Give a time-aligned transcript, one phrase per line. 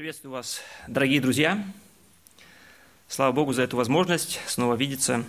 [0.00, 1.62] Приветствую вас, дорогие друзья.
[3.06, 5.26] Слава Богу за эту возможность снова видеться.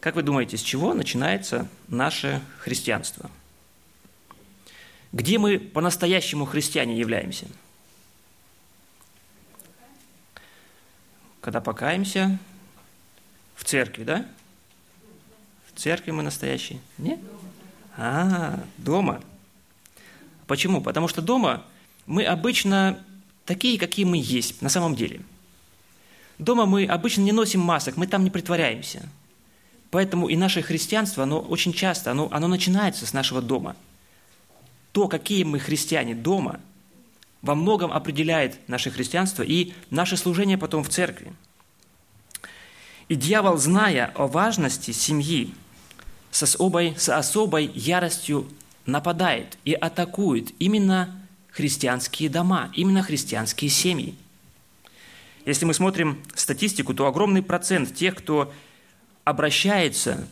[0.00, 3.30] Как вы думаете, с чего начинается наше христианство?
[5.12, 7.46] Где мы по-настоящему христиане являемся?
[11.40, 12.36] Когда покаемся
[13.54, 14.26] в церкви, да?
[15.72, 16.80] В церкви мы настоящие?
[16.98, 17.20] Нет?
[17.96, 19.22] А, дома.
[20.48, 20.80] Почему?
[20.80, 21.64] Потому что дома
[22.06, 23.02] мы обычно
[23.44, 25.20] такие, какие мы есть на самом деле.
[26.38, 29.08] Дома мы обычно не носим масок, мы там не притворяемся.
[29.90, 33.76] Поэтому и наше христианство, оно очень часто, оно, оно начинается с нашего дома.
[34.92, 36.60] То, какие мы христиане дома,
[37.42, 41.32] во многом определяет наше христианство и наше служение потом в церкви.
[43.08, 45.54] И дьявол, зная о важности семьи,
[46.30, 48.48] с особой, с особой яростью
[48.86, 51.23] нападает и атакует именно
[51.54, 54.16] христианские дома, именно христианские семьи.
[55.46, 58.52] Если мы смотрим статистику, то огромный процент тех, кто
[59.22, 60.26] обращается,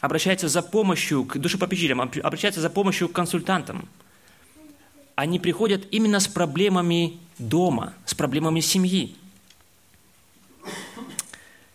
[0.00, 3.88] обращается за помощью к душепопечителям, обращается за помощью к консультантам,
[5.16, 9.16] они приходят именно с проблемами дома, с проблемами семьи.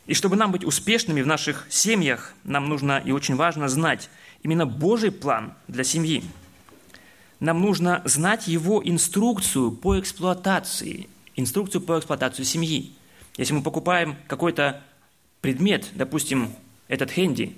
[0.05, 4.09] И чтобы нам быть успешными в наших семьях, нам нужно и очень важно знать
[4.43, 6.23] именно Божий план для семьи–
[7.43, 12.93] нам нужно знать его инструкцию по эксплуатации, инструкцию по эксплуатации семьи.
[13.35, 14.81] Если мы покупаем какой-то
[15.41, 16.53] предмет, допустим,
[16.87, 17.53] этот хенди,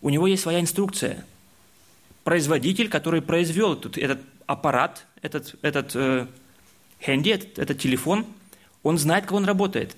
[0.00, 1.22] у него есть своя инструкция.
[2.24, 6.26] Производитель, который произвел этот, этот аппарат, этот, этот э,
[7.02, 8.24] хенди, этот, этот телефон,
[8.82, 9.96] он знает, как он работает.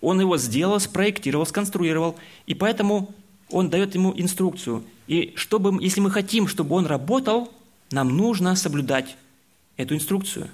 [0.00, 2.16] Он его сделал, спроектировал, сконструировал,
[2.46, 3.14] и поэтому
[3.48, 4.82] он дает ему инструкцию.
[5.06, 7.52] И чтобы, если мы хотим, чтобы он работал,
[7.92, 9.16] нам нужно соблюдать
[9.76, 10.48] эту инструкцию.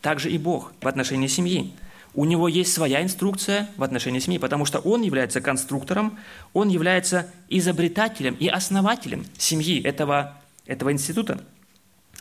[0.00, 1.72] Также и Бог в отношении семьи.
[2.14, 6.18] У него есть своя инструкция в отношении семьи, потому что он является конструктором,
[6.52, 11.42] он является изобретателем и основателем семьи этого, этого института.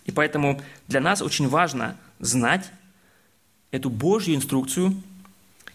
[0.05, 2.71] И поэтому для нас очень важно знать
[3.71, 4.95] эту Божью инструкцию,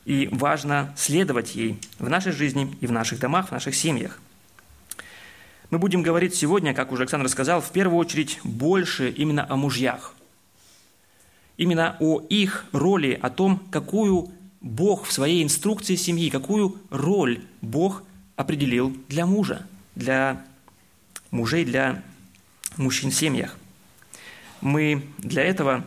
[0.07, 4.21] и важно следовать ей в нашей жизни и в наших домах, в наших семьях.
[5.71, 10.15] Мы будем говорить сегодня, как уже Александр сказал, в первую очередь больше именно о мужьях.
[11.57, 18.05] Именно о их роли, о том, какую Бог в своей инструкции семьи, какую роль Бог
[18.37, 19.67] определил для мужа,
[19.97, 20.45] для
[21.31, 22.03] мужей, для
[22.77, 23.57] мужчин в семьях.
[24.61, 25.85] Мы для этого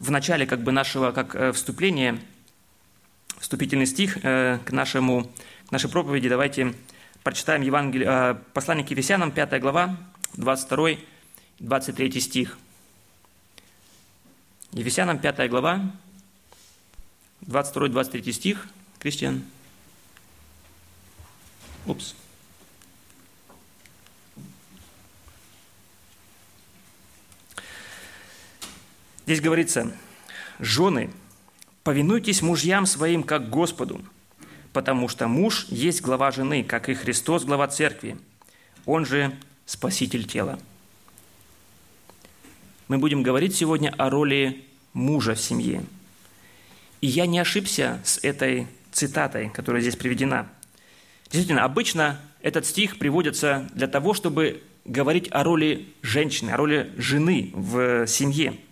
[0.00, 2.18] в начале как бы нашего как э, вступления,
[3.38, 5.30] вступительный стих э, к, нашему,
[5.68, 6.74] к нашей проповеди, давайте
[7.22, 9.96] прочитаем Евангелие, э, послание к Ефесянам, 5 глава,
[10.34, 10.88] 22,
[11.60, 12.58] 23 стих.
[14.72, 15.92] Ефесянам 5 глава,
[17.42, 18.68] 22-23 стих.
[18.98, 19.42] Кристиан.
[21.86, 22.14] Упс.
[29.30, 29.92] Здесь говорится,
[30.58, 31.08] жены,
[31.84, 34.00] повинуйтесь мужьям своим, как Господу,
[34.72, 38.18] потому что муж есть глава жены, как и Христос глава церкви,
[38.86, 39.32] он же
[39.66, 40.58] спаситель тела.
[42.88, 44.64] Мы будем говорить сегодня о роли
[44.94, 45.84] мужа в семье.
[47.00, 50.48] И я не ошибся с этой цитатой, которая здесь приведена.
[51.30, 57.52] Действительно, обычно этот стих приводится для того, чтобы говорить о роли женщины, о роли жены
[57.54, 58.56] в семье–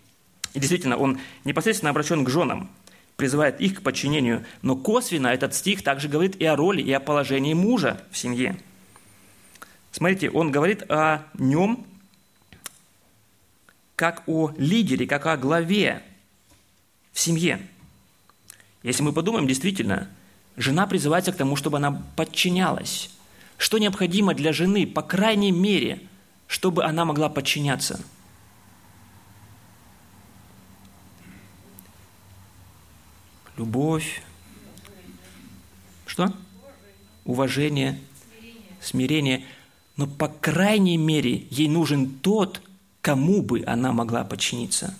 [0.54, 2.70] и действительно, он непосредственно обращен к женам,
[3.16, 4.44] призывает их к подчинению.
[4.62, 8.59] Но косвенно этот стих также говорит и о роли, и о положении мужа в семье.
[9.92, 11.86] Смотрите, он говорит о нем
[13.97, 16.03] как о лидере, как о главе
[17.12, 17.60] в семье.
[18.82, 20.09] Если мы подумаем, действительно,
[20.56, 23.10] жена призывается к тому, чтобы она подчинялась.
[23.56, 26.01] Что необходимо для жены, по крайней мере,
[26.47, 28.01] чтобы она могла подчиняться–
[33.59, 34.22] любовь,
[36.07, 36.33] что?
[37.25, 37.99] Уважение,
[38.81, 39.45] смирение.
[39.97, 42.63] Но, по крайней мере, ей нужен тот,
[43.03, 44.97] кому бы она могла подчиниться.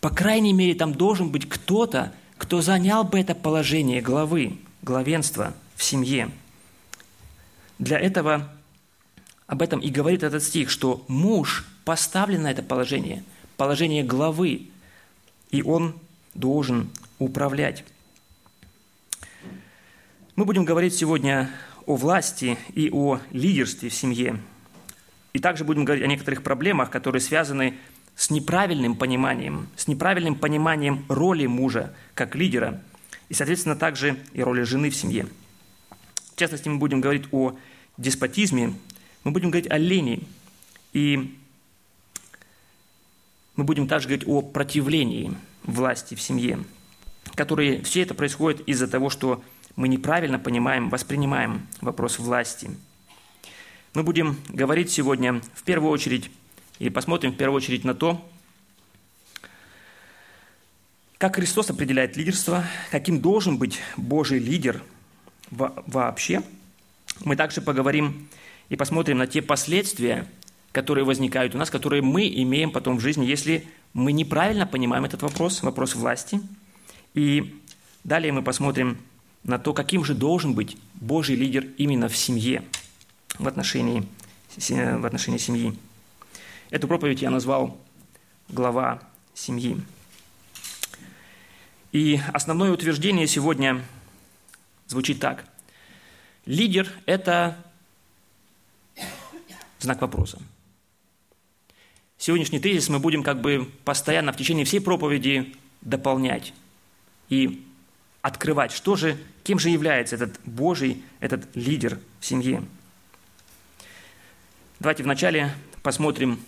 [0.00, 5.82] По крайней мере, там должен быть кто-то, кто занял бы это положение главы, главенства в
[5.82, 6.30] семье.
[7.78, 8.52] Для этого
[9.46, 13.24] об этом и говорит этот стих, что муж поставлен на это положение,
[13.56, 14.68] положение главы,
[15.50, 15.94] и он
[16.34, 17.84] должен управлять.
[20.36, 21.50] Мы будем говорить сегодня
[21.86, 24.40] о власти и о лидерстве в семье.
[25.32, 27.74] И также будем говорить о некоторых проблемах, которые связаны
[28.16, 32.80] с неправильным пониманием, с неправильным пониманием роли мужа как лидера,
[33.28, 35.26] и, соответственно, также и роли жены в семье.
[36.34, 37.56] В частности, мы будем говорить о
[37.96, 38.74] деспотизме,
[39.24, 40.26] мы будем говорить о лени,
[40.92, 41.36] и
[43.56, 45.32] мы будем также говорить о противлении
[45.62, 46.58] власти в семье,
[47.34, 49.42] которые все это происходит из-за того, что
[49.76, 52.70] мы неправильно понимаем, воспринимаем вопрос власти.
[53.94, 56.30] Мы будем говорить сегодня в первую очередь,
[56.78, 58.24] и посмотрим в первую очередь на то,
[61.18, 64.82] как Христос определяет лидерство, каким должен быть Божий лидер
[65.50, 66.42] вообще.
[67.24, 68.28] Мы также поговорим
[68.68, 70.26] и посмотрим на те последствия,
[70.72, 75.22] которые возникают у нас, которые мы имеем потом в жизни, если мы неправильно понимаем этот
[75.22, 76.40] вопрос, вопрос власти.
[77.14, 77.60] И
[78.02, 78.98] далее мы посмотрим
[79.44, 82.64] на то, каким же должен быть Божий лидер именно в семье,
[83.38, 84.06] в отношении,
[84.56, 85.78] в отношении семьи.
[86.70, 87.78] Эту проповедь я назвал
[88.48, 89.00] «Глава
[89.32, 89.80] семьи».
[91.92, 93.84] И основное утверждение сегодня
[94.88, 95.44] звучит так.
[96.44, 97.56] Лидер– это
[99.78, 100.42] знак вопроса.
[102.18, 106.52] Сегодняшний тезис мы будем как бы постоянно в течение всей проповеди дополнять
[107.28, 107.66] и
[108.22, 112.64] открывать, что же, кем же является этот Божий, этот лидер в семье.
[114.80, 116.40] Давайте вначале посмотрим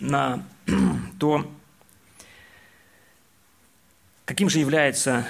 [0.00, 0.44] на
[1.18, 1.50] то,
[4.24, 5.26] каким же является,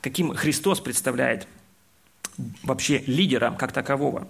[0.00, 1.46] каким Христос представляет
[2.62, 4.28] вообще лидера как такового.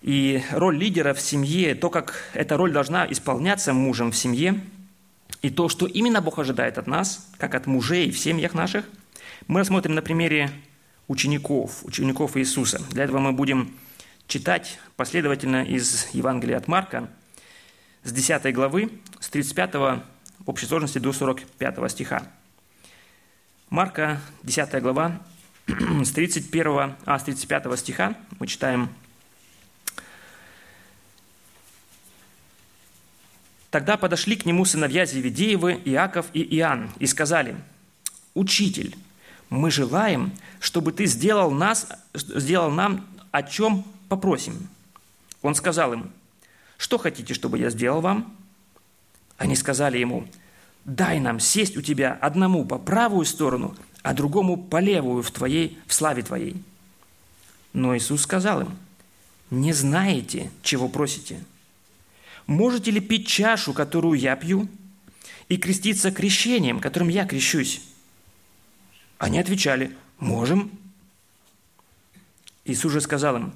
[0.00, 4.60] И роль лидера в семье, то, как эта роль должна исполняться мужем в семье–
[5.44, 8.86] и то, что именно Бог ожидает от нас, как от мужей в семьях наших,
[9.46, 10.50] мы рассмотрим на примере
[11.06, 12.80] учеников, учеников Иисуса.
[12.92, 13.76] Для этого мы будем
[14.26, 17.10] читать последовательно из Евангелия от Марка
[18.04, 20.02] с 10 главы, с 35 в
[20.46, 22.26] общей сложности до 45 стиха.
[23.68, 25.20] Марка, 10 глава,
[25.66, 28.88] с 31, а, с 35 стиха мы читаем
[33.74, 37.56] Тогда подошли к нему сыновья Зеведеевы, Иаков и Иоанн, и сказали,
[38.32, 38.96] «Учитель,
[39.50, 44.68] мы желаем, чтобы ты сделал, нас, сделал нам, о чем попросим».
[45.42, 46.12] Он сказал им,
[46.78, 48.36] «Что хотите, чтобы я сделал вам?»
[49.38, 50.28] Они сказали ему,
[50.84, 55.80] «Дай нам сесть у тебя одному по правую сторону, а другому по левую в, твоей,
[55.88, 56.62] в славе твоей».
[57.72, 58.78] Но Иисус сказал им,
[59.50, 61.40] «Не знаете, чего просите»
[62.46, 64.68] можете ли пить чашу, которую я пью,
[65.48, 67.82] и креститься крещением, которым я крещусь?
[69.18, 70.70] Они отвечали, можем.
[72.64, 73.52] Иисус же сказал им,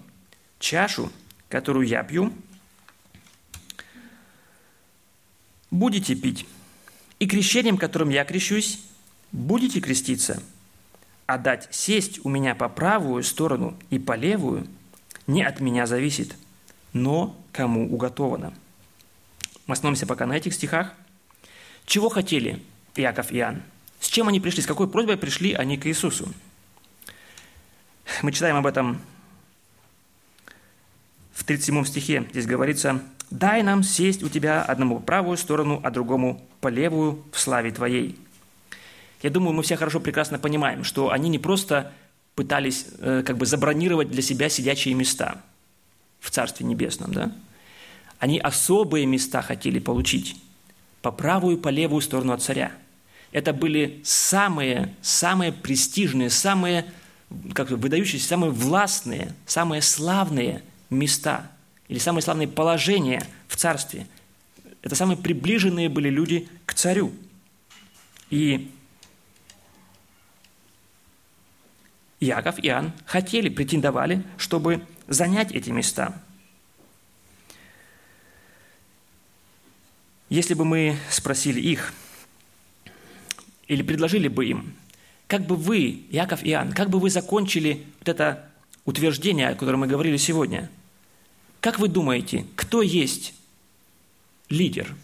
[0.59, 1.11] чашу,
[1.49, 2.33] которую я пью,
[5.71, 6.47] будете пить,
[7.19, 8.81] и крещением, которым я крещусь,
[9.33, 10.43] будете креститься,
[11.27, 14.67] а дать сесть у меня по правую сторону и по левую
[15.27, 16.37] не от меня зависит,
[16.93, 18.55] но кому уготовано.
[19.69, 20.95] Мы остановимся пока на этих стихах.
[21.85, 22.61] Чего хотели
[22.97, 23.63] Иаков и Иоанн?
[24.01, 24.63] С чем они пришли?
[24.63, 26.33] С какой просьбой пришли они к Иисусу?
[28.23, 28.99] Мы читаем об этом
[31.35, 32.27] в 37 стихе.
[32.31, 37.23] Здесь говорится, «Дай нам сесть у тебя одному по правую сторону, а другому по левую
[37.31, 38.19] в славе твоей».
[39.23, 41.93] Я думаю, мы все хорошо прекрасно понимаем, что они не просто
[42.35, 45.43] пытались э, как бы забронировать для себя сидячие места
[46.21, 47.33] в Царстве Небесном, да?
[48.19, 50.37] Они особые места хотели получить
[51.03, 52.73] по правую и по левую сторону от царя.
[53.31, 56.87] Это были самые, самые престижные, самые
[57.55, 61.51] как выдающиеся, самые властные, самые славные места
[61.89, 64.07] или самые славные положения в царстве.
[64.83, 67.13] Это самые приближенные были люди к царю.
[68.31, 68.71] И
[72.19, 76.21] Яков и Иоанн хотели, претендовали, чтобы занять эти места–
[80.29, 81.95] Если бы мы спросили их,
[83.67, 84.75] или предложили бы им,
[85.27, 88.51] как бы вы, Яков и Иоанн, как бы вы закончили вот это
[88.85, 90.71] утверждение, о котором мы говорили сегодня?
[91.61, 93.35] Как вы думаете, кто есть
[94.49, 94.95] лидер?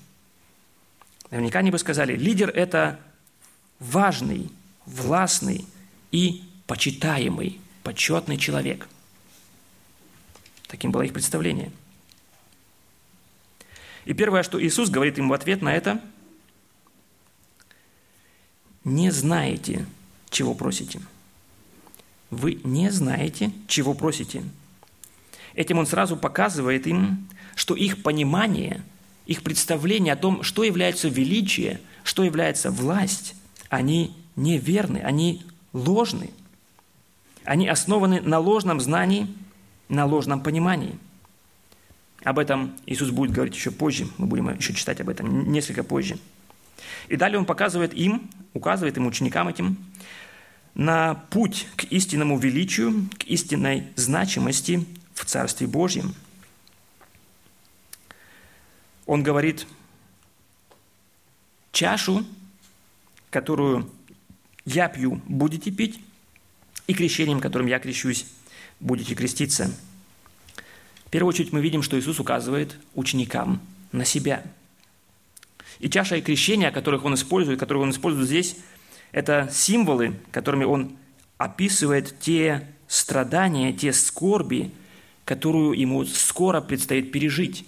[1.30, 3.00] Наверняка они бы сказали, лидер– это
[3.78, 4.50] важный,
[4.86, 5.64] властный
[6.10, 8.88] и почитаемый, почетный человек.
[10.68, 11.70] Таким было их представление–
[14.04, 16.00] и первое, что Иисус говорит им в ответ на это,
[18.84, 19.87] не знаете,
[20.30, 21.00] чего просите.
[22.30, 24.42] вы не знаете, чего просите.
[25.54, 28.82] Этим он сразу показывает им, что их понимание,
[29.26, 33.37] их представление о том, что является величие, что является власть,
[33.68, 35.42] они неверны, они
[35.73, 36.30] ложны.
[37.44, 39.28] Они основаны на ложном знании,
[39.88, 40.99] на ложном понимании.
[42.24, 46.18] Об этом Иисус будет говорить еще позже, мы будем еще читать об этом несколько позже.
[47.08, 49.76] И далее он показывает им, указывает им, ученикам этим,
[50.74, 56.14] на путь к истинному величию, к истинной значимости в Царстве Божьем.
[59.06, 59.66] Он говорит,
[61.72, 62.24] чашу,
[63.30, 63.90] которую
[64.64, 66.00] я пью, будете пить,
[66.86, 68.26] и крещением, которым я крещусь,
[68.80, 69.70] будете креститься.
[71.14, 73.61] Первую очередь мы видим, что Иисус указывает ученикам
[73.92, 74.42] на себя.
[75.78, 78.56] И чаша и крещение, которых он использует, которые он использует здесь,
[79.12, 80.97] это символы, которыми он
[81.38, 84.73] описывает те страдания, те скорби,
[85.25, 87.64] которую ему скоро предстоит пережить.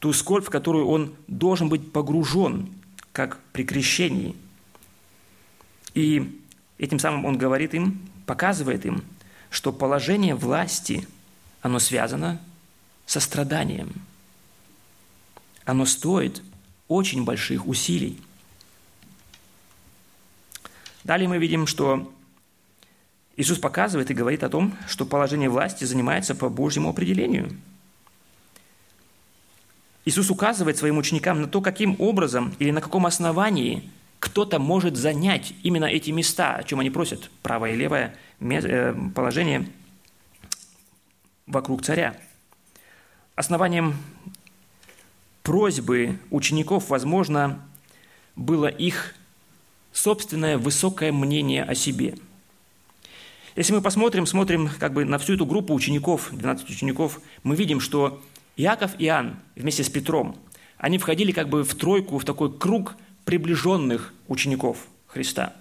[0.00, 2.70] Ту скорбь, в которую он должен быть погружен,
[3.12, 4.34] как при крещении.
[5.94, 6.40] И
[6.76, 9.04] этим самым он говорит им, показывает им,
[9.48, 11.06] что положение власти,
[11.62, 12.40] оно связано
[13.08, 13.94] со страданием.
[15.64, 16.42] Оно стоит
[16.88, 18.20] очень больших усилий.
[21.04, 22.12] Далее мы видим, что
[23.36, 27.58] Иисус показывает и говорит о том, что положение власти занимается по Божьему определению.
[30.04, 35.54] Иисус указывает своим ученикам на то, каким образом или на каком основании кто-то может занять
[35.62, 39.66] именно эти места, о чем они просят, правое и левое э, положение
[41.46, 42.14] вокруг царя.
[43.38, 43.94] Основанием
[45.44, 47.64] просьбы учеников, возможно,
[48.34, 49.14] было их
[49.92, 52.16] собственное высокое мнение о себе.
[53.54, 57.78] Если мы посмотрим, смотрим как бы на всю эту группу учеников, 12 учеников, мы видим,
[57.78, 58.20] что
[58.56, 60.36] Иаков и Иоанн вместе с Петром,
[60.76, 65.54] они входили как бы в тройку, в такой круг приближенных учеников Христа.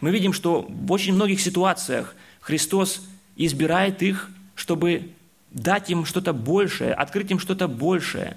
[0.00, 5.12] Мы видим, что в очень многих ситуациях Христос избирает их, чтобы
[5.52, 8.36] дать им что-то большее, открыть им что-то большее.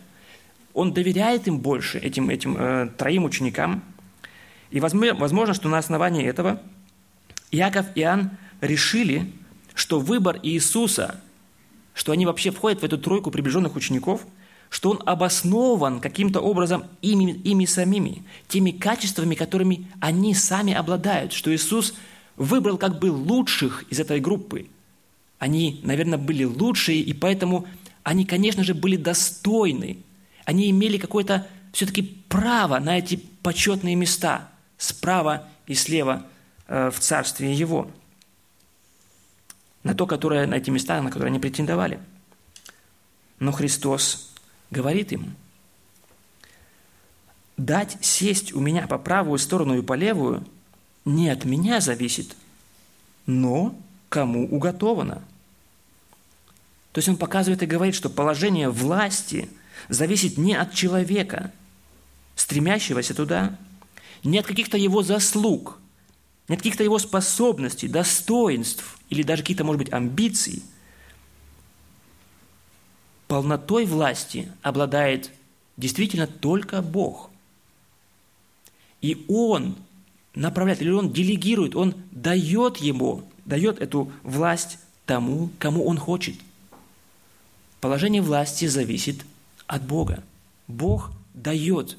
[0.74, 3.84] Он доверяет им больше, этим, этим э, троим ученикам–
[4.72, 6.62] и возможно, что на основании этого
[7.52, 9.32] Иаков и Иоанн решили,
[9.74, 11.22] что выбор Иисуса,
[11.94, 14.26] что они вообще входят в эту тройку приближенных учеников,
[14.70, 21.56] что он обоснован каким-то образом ими, ими самими, теми качествами, которыми они сами обладают, что
[21.56, 21.94] Иисус
[22.36, 24.68] выбрал как бы лучших из этой группы.
[25.40, 27.68] Они, наверное, были лучшие, и поэтому
[28.04, 29.98] они, конечно же, были достойны.
[30.46, 36.26] Они имели какое-то все-таки право на эти почетные места– справа и слева
[36.68, 37.90] э, в царстве Его,
[39.84, 42.00] на то, которое, на эти места, на которые они претендовали.
[43.40, 44.34] Но Христос
[44.72, 45.36] говорит им,
[47.58, 50.46] дать сесть у меня по правую сторону и по левую
[51.04, 52.36] не от меня зависит,
[53.26, 53.76] но
[54.16, 55.22] кому уготовано.
[56.94, 59.50] То есть он показывает и говорит, что положение власти
[59.90, 61.52] зависит не от человека,
[62.38, 63.58] стремящегося туда,
[64.24, 65.80] не от каких-то его заслуг,
[66.48, 70.64] не от каких-то его способностей, достоинств или даже каких-то, может быть, амбиций.
[73.28, 75.30] Полнотой власти обладает
[75.76, 77.32] действительно только Бог.
[79.02, 79.76] И Он
[80.36, 86.36] направляет, или Он делегирует, Он дает ему, дает эту власть тому, кому Он хочет.
[87.80, 89.26] Положение власти зависит
[89.68, 90.24] от Бога.
[90.68, 91.98] Бог дает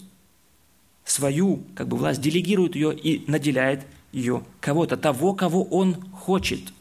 [1.05, 6.73] свою как бы, власть, делегирует ее и наделяет ее кого-то, того, кого он хочет.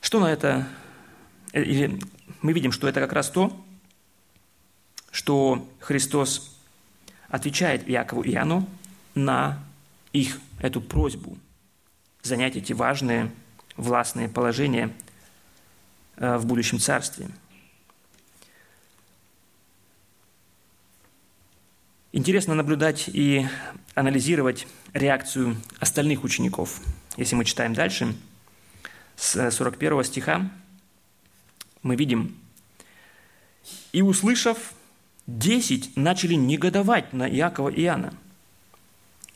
[0.00, 0.68] Что на это?
[1.52, 1.98] Э, или
[2.40, 3.52] мы видим, что это как раз то,
[5.10, 6.56] что Христос
[7.28, 8.66] отвечает Иакову и Иоанну
[9.14, 9.62] на
[10.12, 11.36] их эту просьбу
[12.22, 13.30] занять эти важные
[13.76, 14.92] властные положения
[16.16, 17.28] э, в будущем царстве–
[22.14, 23.46] Интересно наблюдать и
[23.94, 26.82] анализировать реакцию остальных учеников.
[27.16, 28.14] Если мы читаем дальше,
[29.16, 30.50] с 41 стиха,
[31.82, 32.36] мы видим,
[33.92, 34.74] «И услышав,
[35.26, 38.12] десять начали негодовать на Иакова и Иоанна.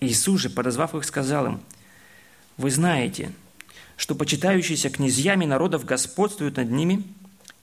[0.01, 1.61] Иисус же, подозвав их, сказал им,
[2.57, 3.33] «Вы знаете,
[3.97, 7.03] что почитающиеся князьями народов господствуют над ними,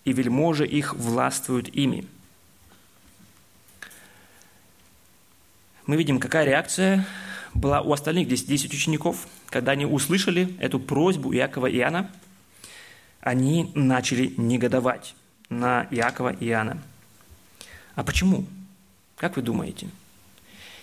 [0.05, 2.07] и вельможи их властвуют ими».
[5.85, 7.05] мы видим, какая реакция
[7.53, 9.27] была у остальных 10 учеников.
[9.49, 12.09] Когда они услышали эту просьбу Иакова и Иоанна,
[13.21, 15.15] они начали негодовать
[15.49, 16.81] на Иакова и Иоанна.
[17.95, 18.45] А почему?
[19.17, 19.87] Как вы думаете?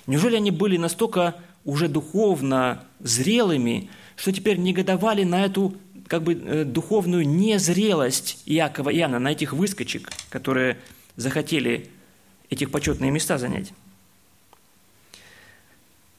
[0.07, 5.77] Неужели они были настолько уже духовно зрелыми, что теперь негодовали на эту
[6.07, 10.79] как бы э, духовную незрелость Иакова и Иоанна, на этих выскочек, которые
[11.17, 11.89] захотели
[12.49, 13.73] этих почетные места занять?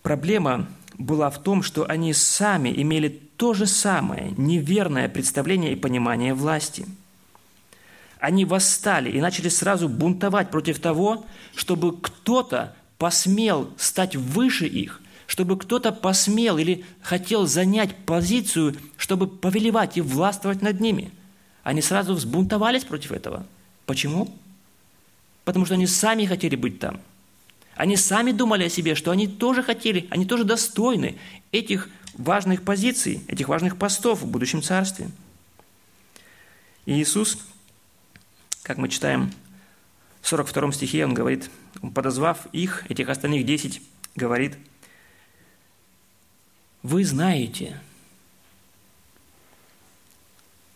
[0.02, 6.34] Проблема была в том, что они сами имели то же самое неверное представление и понимание
[6.34, 6.86] власти.
[8.20, 15.58] Они восстали и начали сразу бунтовать против того, чтобы кто-то посмел стать выше их, чтобы
[15.58, 21.12] кто-то посмел или хотел занять позицию, чтобы повелевать и властвовать над ними.
[21.64, 23.44] Они сразу взбунтовались против этого.
[23.88, 24.32] Почему?
[25.46, 27.02] Потому что они сами хотели быть там–
[27.82, 31.18] они сами думали о себе, что они тоже хотели, они тоже достойны
[31.52, 35.10] этих важных позиций, этих важных постов в будущем царстве.
[36.86, 37.40] И Иисус,
[38.62, 39.32] как мы читаем
[40.22, 41.50] в 42 стихе, Он говорит,
[41.94, 43.82] подозвав их, этих остальных десять,
[44.16, 44.58] говорит,
[46.84, 47.80] «Вы знаете».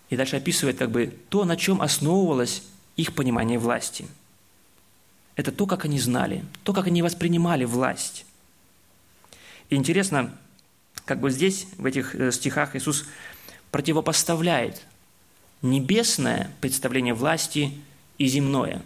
[0.10, 2.64] И дальше описывает как бы то, на чем основывалось
[2.96, 4.08] их понимание власти–
[5.36, 8.26] это то, как они знали, то, как они воспринимали власть.
[9.70, 10.34] И интересно,
[11.04, 13.06] как бы здесь, в этих э, стихах, Иисус
[13.72, 14.82] противопоставляет
[15.62, 17.74] небесное представление власти
[18.18, 18.82] и земное.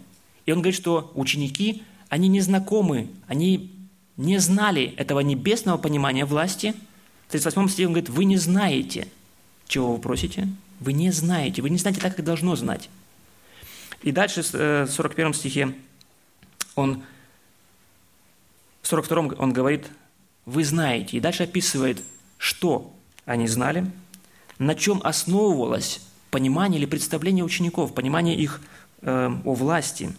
[0.50, 3.70] И он говорит, что ученики, они не знакомы, они
[4.16, 6.74] не знали этого небесного понимания власти.
[7.28, 9.06] В 38 стихе он говорит, вы не знаете,
[9.68, 10.48] чего вы просите,
[10.80, 12.90] вы не знаете, вы не знаете так, как должно знать.
[14.02, 15.72] И дальше в 41 э, стихе
[16.74, 17.04] он
[18.82, 19.86] в 42-м он говорит,
[20.46, 22.02] вы знаете, и дальше описывает,
[22.38, 22.92] что
[23.24, 23.88] они знали,
[24.58, 26.00] на чем основывалось
[26.32, 28.60] понимание или представление учеников, понимание их
[29.02, 30.10] э, о власти.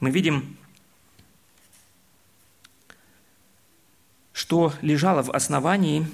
[0.00, 0.56] Мы видим,
[4.32, 6.06] что лежало в основании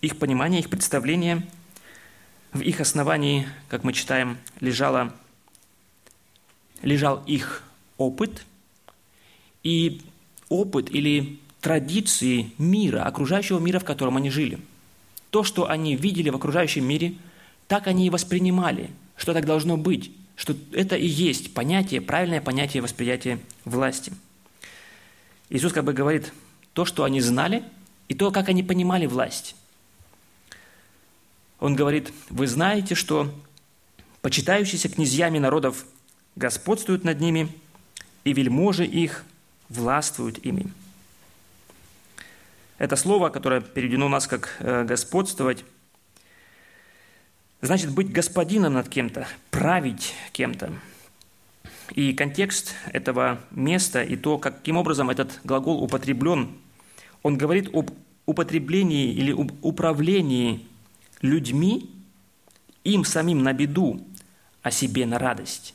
[0.00, 1.44] их понимания, их представления.
[2.52, 5.12] В их основании, как мы читаем, лежало,
[6.82, 7.64] лежал их
[7.98, 8.46] опыт
[9.64, 10.00] и
[10.48, 14.60] опыт или традиции мира, окружающего мира, в котором они жили.
[15.30, 17.16] То, что они видели в окружающем мире,
[17.66, 22.82] так они и воспринимали, что так должно быть, что это и есть понятие, правильное понятие
[22.82, 24.12] восприятия власти.
[25.50, 26.32] Иисус как бы говорит,
[26.72, 27.62] то, что они знали,
[28.08, 29.56] и то, как они понимали власть.
[31.60, 33.32] Он говорит, вы знаете, что
[34.20, 35.84] почитающиеся князьями народов
[36.36, 37.48] господствуют над ними–
[38.24, 39.24] и вельможи их
[39.68, 40.66] властвуют ими.
[42.78, 45.64] Это слово, которое переведено у нас как э, «господствовать»,
[47.66, 50.72] значит быть господином над кем-то, править кем-то.
[51.92, 56.50] И контекст этого места и то, каким образом этот глагол употреблен,
[57.22, 57.90] он говорит об
[58.26, 60.66] употреблении или об управлении
[61.20, 61.90] людьми,
[62.84, 64.06] им самим на беду,
[64.62, 65.74] а себе на радость.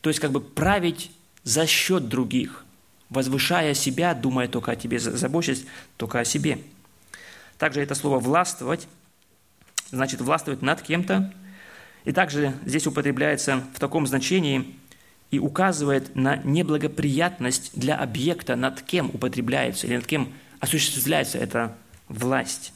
[0.00, 1.10] То есть как бы править
[1.44, 2.64] за счет других,
[3.10, 5.64] возвышая себя, думая только о тебе, заботясь
[5.96, 6.60] только о себе.
[7.58, 8.88] Также это слово «властвовать»
[9.90, 11.32] значит властвовать над кем-то.
[12.04, 14.74] И также здесь употребляется в таком значении
[15.30, 21.76] и указывает на неблагоприятность для объекта, над кем употребляется или над кем осуществляется эта
[22.08, 22.72] власть.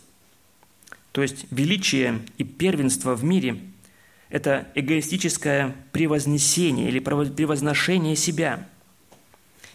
[1.13, 3.59] То есть величие и первенство в мире–
[4.31, 8.67] это эгоистическое превознесение или превозношение себя.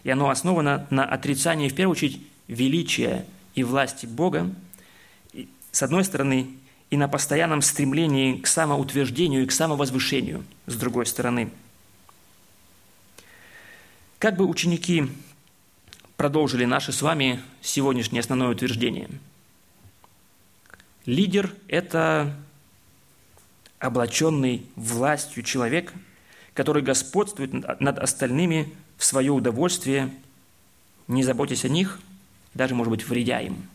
[0.03, 3.25] И оно основано на отрицании, в первую очередь, величия
[3.55, 4.53] и власти Бога,
[5.71, 6.47] с одной стороны,
[6.89, 11.51] и на постоянном стремлении к самоутверждению и к самовозвышению, с другой стороны.
[14.17, 15.07] Как бы ученики
[16.17, 19.09] продолжили наше с вами сегодняшнее основное утверждение?
[21.05, 22.35] Лидер– это
[23.79, 25.93] облаченный властью человек,
[26.53, 30.13] который господствует над остальными в свое удовольствие,
[31.07, 31.99] не заботясь о них,
[32.53, 33.69] даже, может быть, вредя им.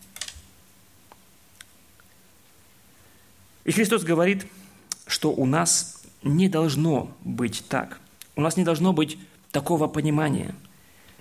[3.64, 4.46] И Христос говорит,
[5.06, 8.00] что у нас не должно быть так.
[8.36, 9.18] У нас не должно быть
[9.50, 10.54] такого понимания.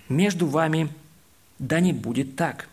[0.08, 0.88] Между вами
[1.58, 2.68] да не будет так.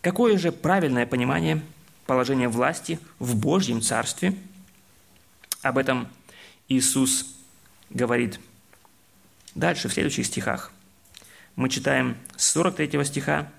[0.00, 1.62] Какое же правильное понимание–
[2.08, 4.34] положение власти в Божьем Царстве.
[5.60, 6.08] Об этом
[6.68, 7.26] Иисус
[7.90, 8.40] говорит
[9.54, 10.72] дальше, в следующих стихах.
[11.54, 13.52] мы читаем с 43 стиха.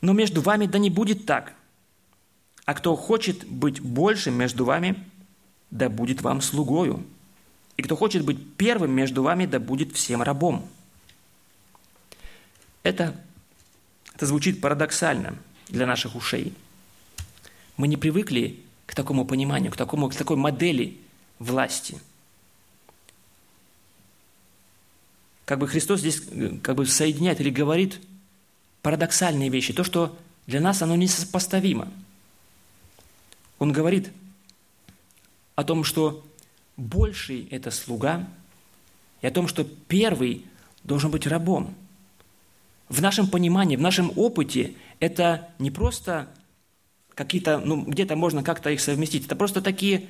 [0.00, 1.52] «Но между вами да не будет так,
[2.68, 5.02] а кто хочет быть большим между вами,
[5.70, 7.02] да будет вам слугою,
[7.78, 10.68] и кто хочет быть первым между вами, да будет всем рабом».
[12.82, 13.18] Это,
[14.14, 16.52] это звучит парадоксально для наших ушей.
[17.78, 20.98] Мы не привыкли к такому пониманию, к, такому, к такой модели
[21.38, 21.98] власти.
[25.46, 27.98] Как бы Христос здесь э, как бы соединяет или говорит
[28.82, 31.90] парадоксальные вещи, то, что для нас оно несопоставимо.
[33.58, 34.12] Он говорит
[35.54, 36.24] о том, что
[36.76, 38.28] больший– это слуга,
[39.20, 40.44] и о том, что первый
[40.84, 41.74] должен быть рабом.
[42.88, 46.28] В нашем понимании, в нашем опыте это не просто
[47.14, 49.26] какие-то, ну, где-то можно как-то их совместить.
[49.26, 50.06] Это просто такие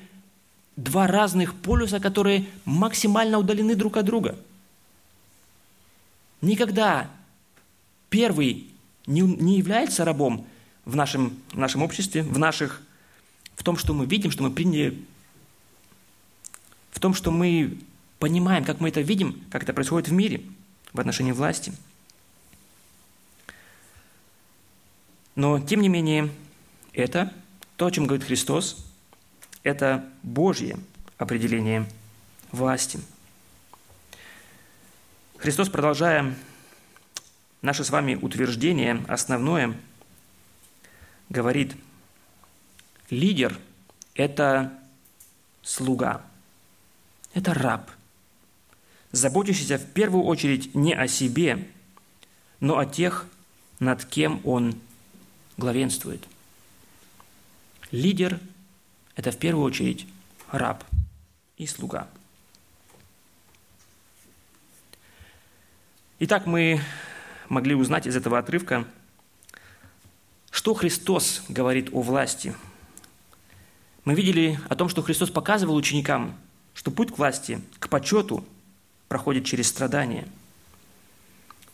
[0.75, 4.37] два разных полюса, которые максимально удалены друг от друга.
[6.41, 7.09] Никогда
[8.09, 8.67] первый
[9.07, 10.45] не, не является рабом
[10.85, 12.81] в нашем, в нашем обществе, в, наших,
[13.59, 15.03] в том, что мы видим, что мы приняли,
[16.91, 17.77] в том, что мы
[18.17, 20.43] понимаем, как мы это видим, как это происходит в мире
[20.93, 21.73] в отношении власти.
[25.35, 26.31] Но, тем не менее,
[26.93, 27.33] это
[27.75, 28.77] то, о чем говорит Христос,
[29.63, 30.79] это Божье
[31.17, 31.85] определение
[32.53, 33.01] власти.
[35.35, 36.33] Христос, продолжая
[37.61, 39.75] наше с вами утверждение, основное,
[41.27, 41.75] говорит,
[43.09, 43.59] лидер–
[44.13, 44.73] это
[45.61, 46.21] слуга,
[47.33, 47.89] это раб,
[49.11, 51.67] заботящийся в первую очередь не о себе,
[52.59, 53.25] но о тех,
[53.79, 54.75] над кем он
[55.57, 56.27] главенствует–
[57.91, 58.39] Лидер–
[59.15, 60.07] это в первую очередь
[60.51, 60.83] раб
[61.57, 62.07] и слуга.
[66.19, 66.81] Итак, мы
[67.47, 68.85] могли узнать из этого отрывка,
[70.51, 72.53] что Христос говорит о власти.
[74.09, 76.35] Мы видели о том, что Христос показывал ученикам,
[76.73, 78.43] что путь к власти, к почету
[79.07, 80.27] проходит через страдания.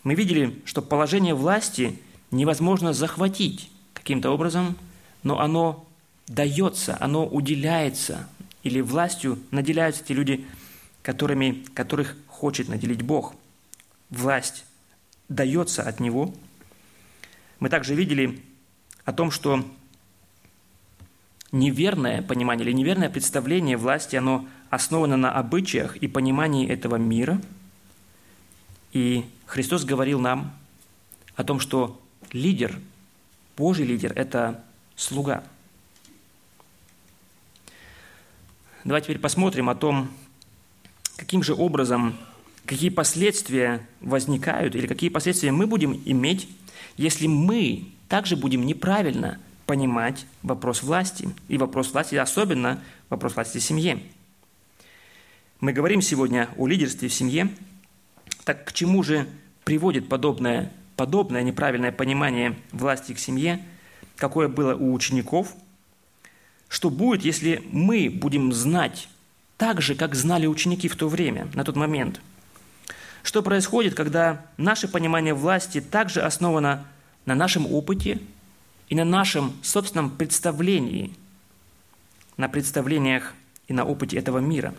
[0.02, 1.98] Мы видели, что положение власти
[2.30, 4.76] невозможно захватить каким-то образом,
[5.22, 5.88] но оно
[6.26, 8.28] дается, оно уделяется,
[8.62, 10.44] или властью наделяются те люди,
[11.00, 13.34] которыми, которых хочет наделить Бог.
[14.10, 14.66] Власть
[15.30, 16.34] дается от Него.
[17.60, 18.42] Мы также видели
[19.06, 19.64] о том, что
[21.58, 27.40] неверное понимание или неверное представление власти, оно основано на обычаях и понимании этого мира.
[28.92, 30.52] И Христос говорил нам
[31.34, 32.00] о том, что
[32.32, 32.78] лидер,
[33.56, 34.62] Божий лидер– это
[34.96, 35.42] слуга–
[38.86, 40.08] Давайте теперь посмотрим о том,
[41.16, 42.16] каким же образом,
[42.66, 46.48] какие последствия возникают или какие последствия мы будем иметь,
[46.96, 51.28] если мы также будем неправильно понимать вопрос власти.
[51.48, 54.00] И вопрос власти, особенно вопрос власти в семье.
[55.60, 57.48] Мы говорим сегодня о лидерстве в семье.
[58.44, 59.28] Так к чему же
[59.64, 63.64] приводит подобное, подобное неправильное понимание власти к семье,
[64.16, 65.52] какое было у учеников–
[66.68, 69.08] что будет, если мы будем знать
[69.56, 72.20] так же, как знали ученики в то время, на тот момент?
[73.22, 76.86] Что происходит, когда наше понимание власти также основано
[77.24, 78.20] на нашем опыте
[78.88, 81.12] и на нашем собственном представлении,
[82.36, 83.34] на представлениях
[83.68, 84.74] и на опыте этого мира?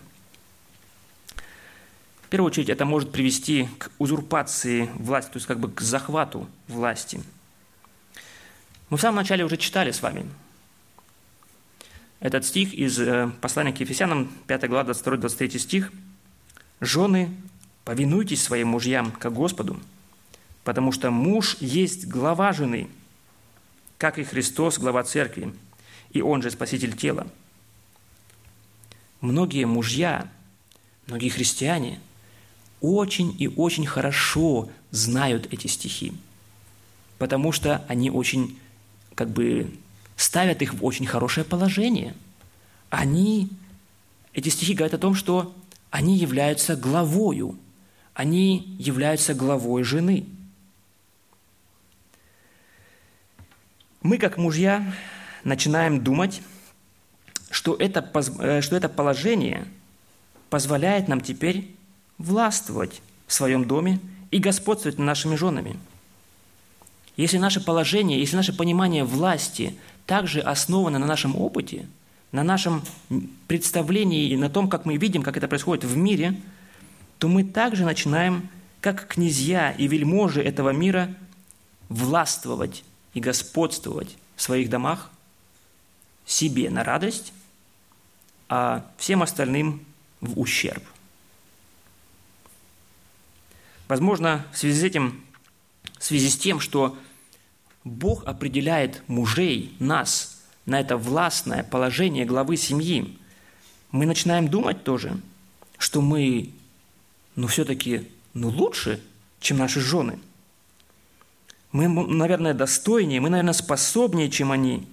[2.21, 6.47] В первую очередь, это может привести к узурпации власти, то есть как бы к захвату
[6.67, 7.21] власти.
[8.89, 10.25] Мы в самом начале уже читали с вами–
[12.19, 15.91] этот стих из э, послания к Ефесянам, 5 глава, 22-23 стих.
[16.79, 17.29] «Жены,
[17.85, 19.79] повинуйтесь своим мужьям, как Господу,
[20.63, 22.87] потому что муж есть глава жены,
[23.97, 25.53] как и Христос, глава церкви,
[26.11, 27.27] и Он же Спаситель тела».
[29.21, 30.29] Многие мужья,
[31.07, 31.99] многие христиане
[32.81, 36.13] очень и очень хорошо знают эти стихи,
[37.17, 38.59] потому что они очень
[39.15, 39.73] как бы
[40.15, 42.15] ставят их в очень хорошее положение.
[42.89, 43.49] Они,
[44.33, 45.55] эти стихи говорят о том, что
[45.89, 47.57] они являются главою,
[48.13, 50.25] они являются главой жены.
[54.07, 54.85] Мы, как мужья,
[55.43, 56.41] начинаем думать,
[57.51, 59.65] что это, э, что это положение
[60.49, 61.75] позволяет нам теперь
[62.17, 63.99] властвовать в своем доме
[64.31, 65.77] и господствовать над нашими женами.
[67.17, 71.85] Если наше положение, если наше понимание власти также основано на нашем опыте,
[72.31, 72.83] на нашем
[73.49, 76.39] представлении и на том, как мы видим, как это происходит в мире,
[77.19, 78.47] то мы также начинаем
[78.79, 81.13] как князья и вельможи этого мира,
[81.89, 85.09] властвовать и господствовать в своих домах
[86.25, 87.33] себе на радость,
[88.49, 89.85] а всем остальным
[90.21, 90.83] в ущерб.
[93.87, 95.23] Возможно, в связи с этим,
[95.97, 96.97] в связи с тем, что
[97.83, 103.17] Бог определяет мужей, нас, на это властное положение главы семьи,
[103.91, 105.17] мы начинаем думать тоже,
[105.77, 106.51] что мы,
[107.35, 109.01] ну, все-таки, ну, лучше,
[109.39, 110.19] чем наши жены.
[111.77, 114.87] Мы, наверное, достойнее, мы, наверное, способнее, чем они.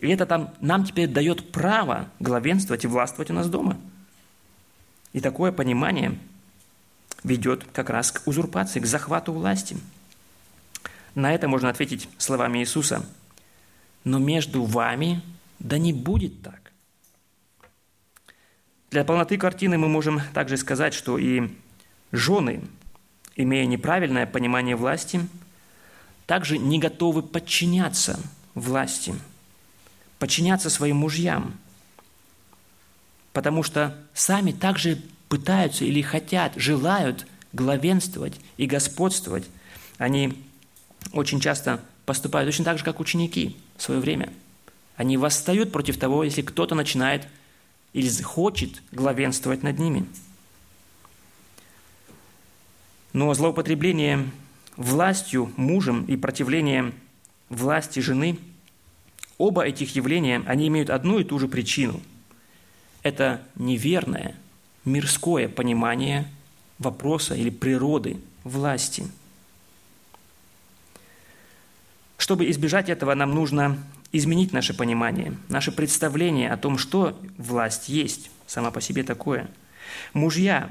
[0.00, 3.78] И это там, нам теперь дает право главенствовать и властвовать у нас дома.
[5.12, 6.18] И такое понимание
[7.24, 9.76] ведет как раз к узурпации, к захвату власти.
[11.14, 13.04] На это можно ответить словами Иисуса.
[14.02, 15.20] «Но между вами
[15.58, 16.72] да не будет так».
[18.90, 21.50] Для полноты картины мы можем также сказать, что и
[22.12, 22.62] жены,
[23.34, 25.20] имея неправильное понимание власти,
[26.26, 28.18] также не готовы подчиняться
[28.54, 29.14] власти,
[30.18, 31.54] подчиняться своим мужьям,
[33.32, 39.46] потому что сами также пытаются или хотят, желают главенствовать и господствовать.
[39.98, 40.42] Они
[41.12, 44.32] очень часто поступают точно так же, как ученики в свое время.
[44.96, 47.26] Они восстают против того, если кто-то начинает
[47.92, 50.06] или хочет главенствовать над ними.
[53.12, 54.30] Но злоупотребление
[54.76, 56.92] властью мужем и противление
[57.48, 58.38] власти жены,
[59.38, 62.00] оба этих явления, они имеют одну и ту же причину.
[63.02, 64.34] Это неверное,
[64.84, 66.26] мирское понимание
[66.78, 69.04] вопроса или природы власти.
[72.18, 73.78] Чтобы избежать этого, нам нужно
[74.12, 79.48] изменить наше понимание, наше представление о том, что власть есть сама по себе такое.
[80.12, 80.70] Мужья,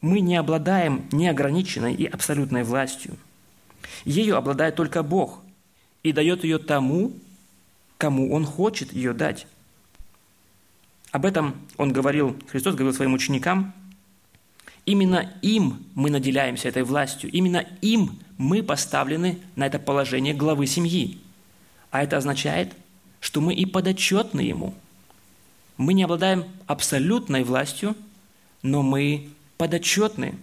[0.00, 3.16] мы не обладаем неограниченной и абсолютной властью.
[4.04, 5.40] Ею обладает только Бог
[6.02, 7.12] и дает ее тому,
[7.96, 9.46] кому Он хочет ее дать.
[11.10, 13.72] Об этом Он говорил, Христос говорил своим ученикам.
[14.84, 21.18] Именно им мы наделяемся этой властью, именно им мы поставлены на это положение главы семьи.
[21.90, 22.72] А это означает,
[23.20, 24.74] что мы и подотчетны Ему.
[25.76, 27.96] Мы не обладаем абсолютной властью,
[28.62, 30.36] но мы подотчетны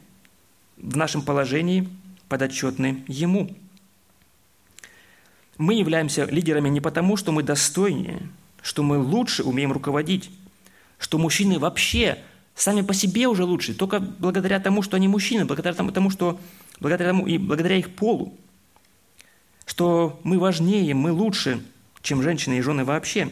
[0.77, 1.89] в нашем положении,
[2.27, 3.55] подотчетны Ему.
[5.57, 8.29] Мы являемся лидерами не потому, что мы достойнее,
[8.61, 10.29] что мы лучше умеем руководить,
[10.97, 12.19] что мужчины вообще
[12.55, 16.39] сами по себе уже лучше, только благодаря тому, что они мужчины, благодаря тому, что
[16.79, 18.33] благодаря тому и благодаря их полу,
[19.65, 21.63] что мы важнее, мы лучше,
[22.01, 23.29] чем женщины и жены вообще.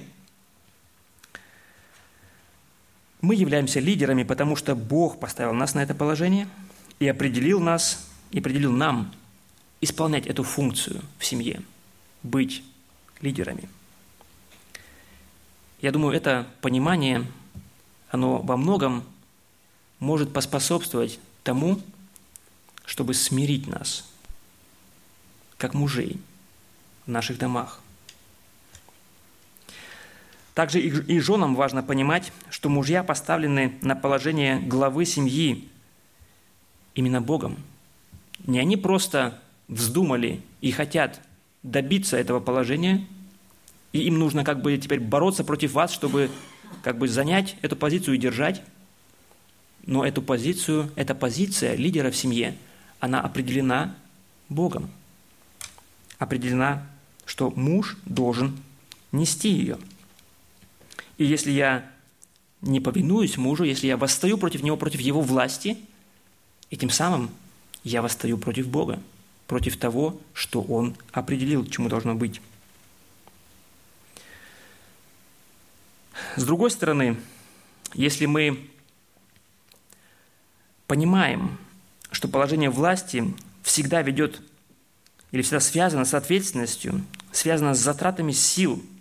[3.22, 6.48] Мы являемся лидерами, потому что Бог поставил нас на это положение
[7.00, 9.14] и определил нас, и определил нам
[9.80, 11.62] исполнять эту функцию в семье,
[12.24, 12.64] быть
[13.22, 13.70] лидерами.
[15.82, 17.26] Я думаю, это понимание,
[18.10, 19.04] оно во многом
[20.00, 21.80] может поспособствовать тому,
[22.86, 24.10] чтобы смирить нас,
[25.58, 26.20] как мужей
[27.06, 27.82] в наших домах.
[30.56, 35.68] Также и женам важно понимать, что мужья поставлены на положение главы семьи
[36.94, 37.58] именно Богом.
[38.46, 41.22] Не они просто вздумали и хотят
[41.64, 43.08] добиться этого положения,
[43.92, 46.30] и им нужно как бы теперь бороться против вас, чтобы
[46.82, 48.62] как бы занять эту позицию и держать.
[49.86, 52.56] Но эту позицию, эта позиция лидера в семье,
[53.00, 53.96] она определена
[54.50, 54.90] Богом.
[56.20, 56.88] Определена,
[57.26, 58.58] что муж должен
[59.12, 59.78] нести ее–
[61.18, 61.90] и если я
[62.62, 65.78] не повинуюсь мужу, если я восстаю против него, против его власти,
[66.70, 67.30] и тем самым
[67.84, 69.02] я восстаю против Бога,
[69.48, 72.42] против того, что Он определил, чему должно быть.
[76.36, 77.18] С другой стороны,
[77.94, 78.70] если мы
[80.88, 81.58] понимаем,
[82.12, 84.42] что положение власти всегда ведет
[85.32, 88.84] или всегда связано с ответственностью, связано с затратами сил–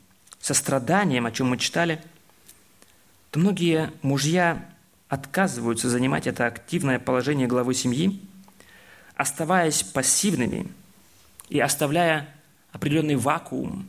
[0.42, 2.02] со страданием, о чем мы читали,
[3.30, 4.68] то многие мужья
[5.08, 8.20] отказываются занимать это активное положение главы семьи,
[9.22, 10.68] оставаясь пассивными
[11.48, 12.28] и оставляя
[12.72, 13.88] определенный вакуум,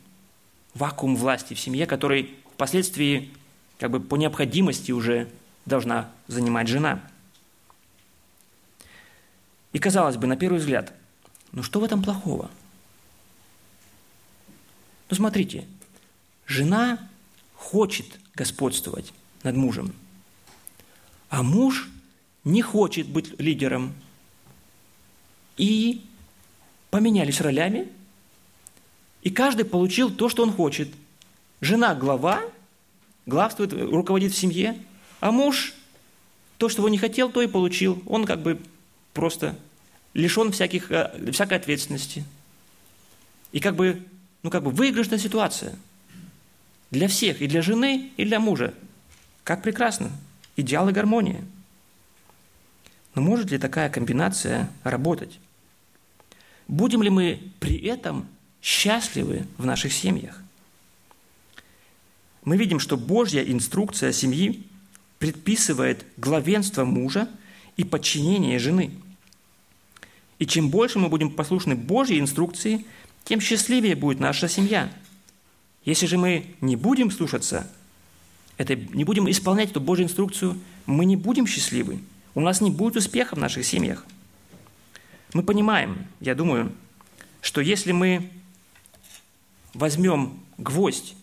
[0.76, 3.34] вакуум власти в семье, который впоследствии
[3.80, 5.28] как бы по необходимости уже
[5.66, 7.02] должна занимать жена.
[9.72, 10.94] И казалось бы, на первый взгляд,
[11.52, 12.52] ну что в этом плохого?
[15.10, 15.66] Ну смотрите,
[16.46, 17.00] Жена
[17.56, 19.94] хочет господствовать над мужем,
[21.30, 21.90] а муж
[22.44, 23.94] не хочет быть лидером.
[25.58, 26.02] И
[26.90, 27.88] поменялись ролями,
[29.22, 30.90] и каждый получил то, что он хочет.
[31.62, 32.42] Жена– глава,
[33.26, 34.78] главствует, руководит в семье,
[35.20, 35.74] а муж–
[36.64, 38.02] то, что он не хотел, то и получил.
[38.06, 38.58] Он как бы
[39.14, 39.58] просто
[40.14, 42.24] лишен всяких, э, всякой ответственности.
[43.52, 44.02] И как бы,
[44.44, 45.76] ну как бы выигрышная ситуация
[46.90, 48.74] для всех, и для жены, и для мужа.
[49.44, 50.10] Как прекрасно.
[50.56, 51.44] Идеал и гармония.
[53.16, 55.40] Но может ли такая комбинация работать?
[56.68, 58.28] Будем ли мы при этом
[58.62, 60.42] счастливы в наших семьях?
[62.44, 64.64] Мы видим, что Божья инструкция семьи
[65.20, 67.30] предписывает главенство мужа
[67.78, 68.92] и подчинение жены.
[70.40, 72.86] И чем больше мы будем послушны Божьей инструкции,
[73.24, 74.92] тем счастливее будет наша семья.
[75.86, 77.70] Если же мы не будем слушаться,
[78.58, 82.00] это, не будем исполнять эту Божью инструкцию, мы не будем счастливы.
[82.36, 84.06] У нас не будет успеха в наших семьях.
[85.34, 86.72] Мы понимаем, я думаю,
[87.42, 88.30] что если мы
[89.74, 91.16] возьмем гвоздь,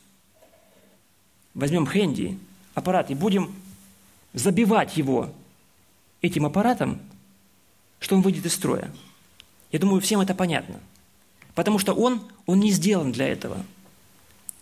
[1.54, 2.38] возьмем хэнди,
[2.74, 3.54] аппарат, и будем
[4.34, 5.32] забивать его
[6.22, 7.00] этим аппаратом,
[7.98, 8.92] что он выйдет из строя.
[9.72, 10.80] Я думаю, всем это понятно.
[11.54, 13.64] Потому что он, он не сделан для этого.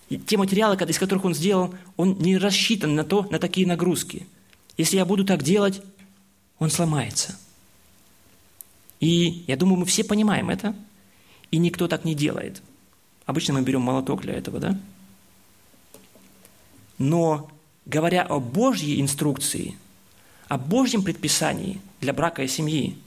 [0.09, 4.27] И те материалы, из которых он сделан, он не рассчитан на, то, на такие нагрузки.
[4.77, 5.83] Если я буду так делать,
[6.59, 7.39] он сломается.
[9.01, 10.75] И я думаю, мы все понимаем это,
[11.51, 12.63] и никто так не делает.
[13.27, 14.79] Обычно мы берем молоток для этого, да?
[16.99, 17.51] Но
[17.87, 19.77] говоря о Божьей инструкции,
[20.49, 22.99] о Божьем предписании для брака и семьи,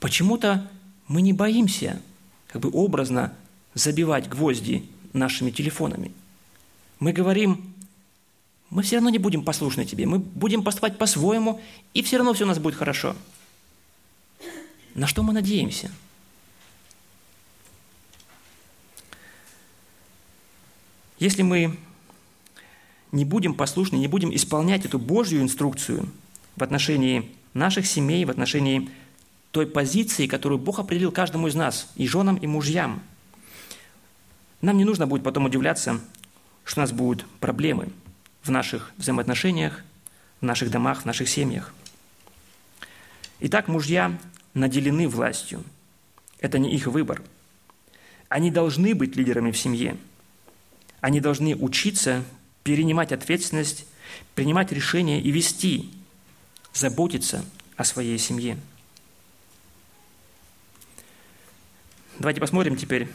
[0.00, 0.68] почему-то
[1.06, 2.00] мы не боимся,
[2.48, 3.32] как бы образно,
[3.74, 6.12] забивать гвозди нашими телефонами.
[6.98, 7.74] Мы говорим,
[8.70, 11.60] мы все равно не будем послушны тебе, мы будем поступать по-своему,
[11.94, 13.16] и все равно все у нас будет хорошо.
[14.94, 15.90] На что мы надеемся?
[21.18, 21.76] Если мы
[23.10, 26.08] не будем послушны, не будем исполнять эту Божью инструкцию
[26.56, 28.90] в отношении наших семей, в отношении
[29.50, 33.02] той позиции, которую Бог определил каждому из нас, и женам, и мужьям,
[34.60, 36.00] нам не нужно будет потом удивляться,
[36.64, 37.88] что у нас будут проблемы
[38.42, 39.82] в наших взаимоотношениях,
[40.40, 41.72] в наших домах, в наших семьях.
[43.40, 44.18] Итак, мужья
[44.54, 45.62] наделены властью.
[46.40, 47.22] Это не их выбор.
[48.28, 49.96] Они должны быть лидерами в семье.
[51.00, 52.24] Они должны учиться
[52.64, 53.86] перенимать ответственность,
[54.34, 55.90] принимать решения и вести,
[56.74, 57.44] заботиться
[57.76, 58.58] о своей семье.
[62.18, 63.08] Давайте посмотрим теперь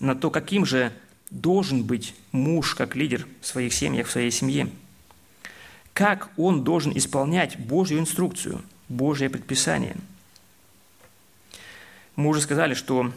[0.00, 0.92] на то, каким же
[1.32, 4.70] должен быть муж как лидер в своих семьях, в своей семье.
[5.94, 9.96] Как он должен исполнять Божью инструкцию, Божье предписание.
[12.16, 13.12] Мы уже сказали, что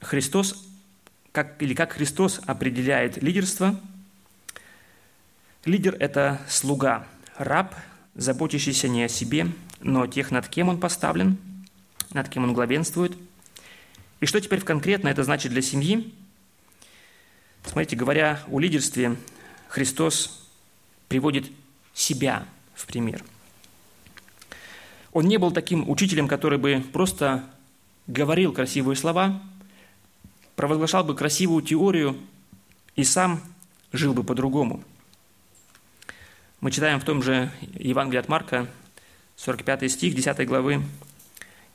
[0.00, 0.66] Христос
[1.32, 3.78] как, или как Христос определяет лидерство.
[5.64, 7.74] Лидер– это слуга, раб,
[8.16, 9.46] заботящийся не о себе,
[9.80, 11.38] но о тех, над кем он поставлен,
[12.12, 13.16] над кем он главенствует.
[14.20, 16.12] И что теперь конкретно это значит для семьи?
[17.64, 19.16] Смотрите, говоря о лидерстве,
[19.68, 20.46] Христос
[21.08, 21.50] приводит
[21.94, 23.24] себя в пример.
[25.12, 27.44] Он не был таким учителем, который бы просто
[28.06, 29.42] говорил красивые слова,
[30.54, 32.16] провозглашал бы красивую теорию
[32.96, 33.42] и сам
[33.92, 34.84] жил бы по-другому.
[36.60, 38.68] Мы читаем в том же Евангелии от Марка,
[39.36, 40.82] 45 стих 10 главы.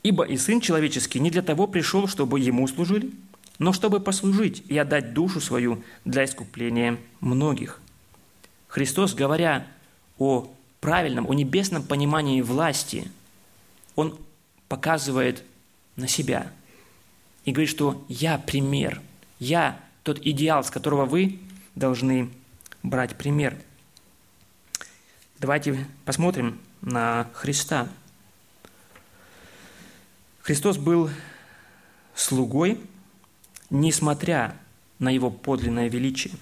[0.06, 3.12] «Ибо и Сын Человеческий не для того пришел, чтобы Ему служили,
[3.60, 7.82] но чтобы послужить и отдать душу свою для искупления многих».
[8.68, 9.66] Христос, говоря
[10.18, 13.10] о правильном, о небесном понимании власти,
[13.96, 14.18] Он
[14.68, 15.44] показывает
[15.96, 16.52] на себя–
[17.46, 19.02] и говорит, что я пример,
[19.40, 21.40] я тот идеал, с которого вы
[21.76, 22.30] должны
[22.84, 23.56] брать пример.
[25.40, 27.88] Давайте посмотрим на Христа.
[30.46, 31.10] Христос был
[32.14, 32.80] слугой,
[33.72, 34.56] несмотря
[35.00, 36.36] на его подлинное величие.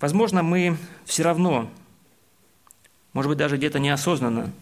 [0.00, 1.68] Возможно, мы все равно,
[3.14, 4.52] может быть, даже где-то неосознанно,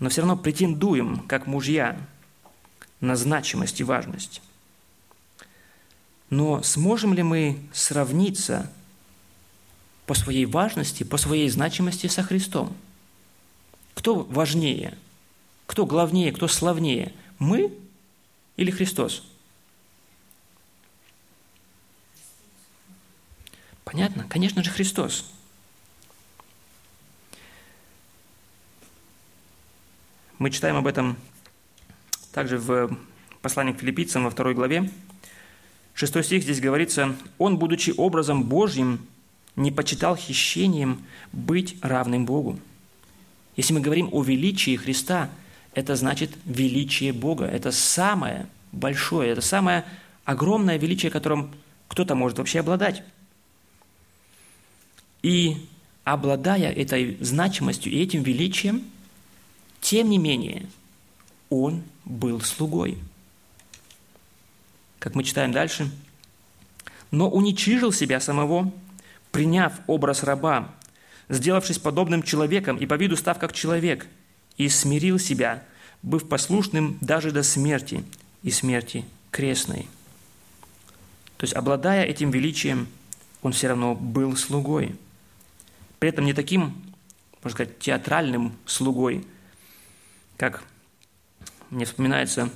[0.00, 1.98] но все равно претендуем, как мужья,
[3.00, 4.42] на значимость и важность.
[6.28, 8.70] Но сможем ли мы сравниться
[10.04, 12.76] по своей важности, по своей значимости со Христом?
[13.94, 14.98] Кто важнее?
[15.66, 17.12] Кто главнее, кто славнее?
[17.38, 17.72] Мы
[18.56, 19.24] или Христос?
[23.84, 24.26] Понятно?
[24.28, 25.30] Конечно же, Христос.
[30.38, 31.16] Мы читаем об этом
[32.32, 32.94] также в
[33.40, 34.90] послании к филиппийцам во второй главе,
[35.94, 39.06] шестой стих здесь говорится, «Он, будучи образом Божьим,
[39.54, 42.60] не почитал хищением быть равным Богу».
[43.56, 45.30] Если мы говорим о величии Христа,
[45.76, 47.44] это значит величие Бога.
[47.44, 49.84] Это самое большое, это самое
[50.24, 51.54] огромное величие, которым
[51.88, 53.02] кто-то может вообще обладать.
[55.22, 55.68] И
[56.02, 58.84] обладая этой значимостью и этим величием,
[59.82, 60.66] тем не менее,
[61.50, 62.96] он был слугой.
[64.98, 65.90] Как мы читаем дальше,
[67.10, 68.72] но уничижил себя самого,
[69.30, 70.74] приняв образ раба,
[71.28, 74.06] сделавшись подобным человеком и по виду став как человек,
[74.56, 75.62] и смирил себя,
[76.02, 78.04] быв послушным даже до смерти
[78.42, 79.88] и смерти крестной.
[81.36, 82.88] То есть, обладая этим величием,
[83.42, 84.96] он все равно был слугой.
[85.98, 86.74] При этом не таким,
[87.42, 89.26] можно сказать, театральным слугой,
[90.36, 90.62] как
[91.70, 92.50] мне вспоминается,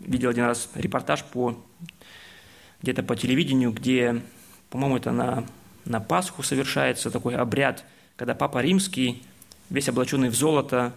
[0.00, 1.58] видел один раз репортаж по
[2.80, 4.22] где-то по телевидению, где,
[4.70, 5.46] по-моему, это на,
[5.84, 7.84] на Пасху совершается такой обряд–
[8.16, 9.22] когда Папа Римский,
[9.70, 10.92] весь облаченный в золото,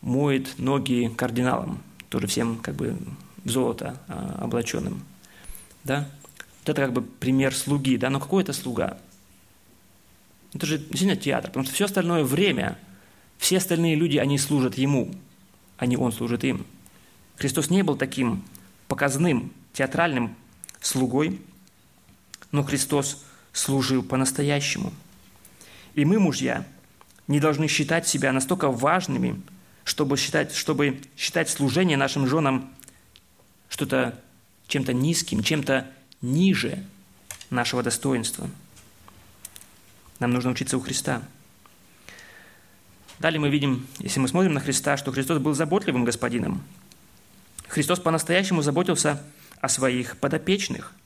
[0.00, 2.96] моет ноги кардиналам, тоже всем как бы
[3.44, 5.02] в золото а, облаченным.
[5.84, 6.08] Да?
[6.60, 8.98] Вот это как бы пример слуги, да, но какой это слуга?
[10.54, 12.78] Это же действительно театр, потому что все остальное время,
[13.38, 15.14] все остальные люди, они служат ему,
[15.76, 16.66] а не он служит им.
[17.36, 18.44] Христос не был таким
[18.88, 20.34] показным, театральным
[20.80, 21.40] слугой,
[22.50, 24.92] но Христос служил по-настоящему–
[25.98, 26.64] и мы, мужья,
[27.26, 29.42] не должны считать себя настолько важными,
[29.88, 32.72] чтобы считать, чтобы считать служение нашим женам
[33.68, 34.20] что-то
[34.66, 35.86] чем-то низким, чем-то
[36.20, 36.84] ниже
[37.50, 38.48] нашего достоинства.
[40.18, 41.22] Нам нужно учиться у Христа.
[43.18, 46.62] Далее мы видим, если мы смотрим на Христа, что Христос был заботливым господином.
[47.66, 49.22] Христос по-настоящему заботился
[49.60, 50.92] о своих подопечных–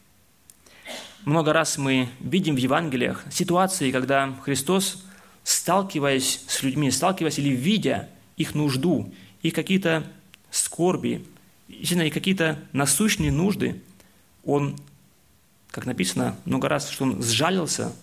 [1.24, 5.04] много раз мы видим в Евангелиях ситуации, когда Христос,
[5.44, 9.12] сталкиваясь с людьми, сталкиваясь или видя их нужду,
[9.42, 10.06] их какие-то
[10.50, 11.24] скорби,
[11.68, 13.80] и какие-то насущные нужды,
[14.44, 14.76] Он,
[15.70, 17.94] как написано много раз, что Он сжалился